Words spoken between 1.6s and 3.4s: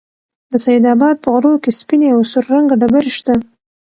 كې سپينې او سور رنگه ډبرې شته